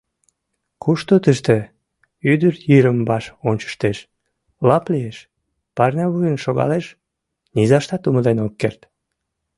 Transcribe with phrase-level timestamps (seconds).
[0.83, 1.57] —Кушто тыште?—
[2.31, 3.97] ӱдыр йырым-ваш ончыштеш,
[4.67, 5.17] лап лиеш,
[5.75, 6.85] парнявуйын шогалеш—
[7.55, 8.81] низаштат умылен ок керт.